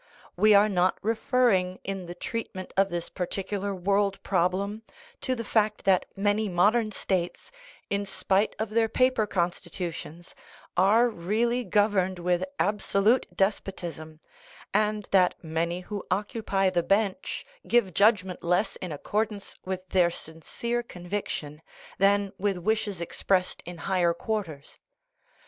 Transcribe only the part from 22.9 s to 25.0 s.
expressed in higher quarters.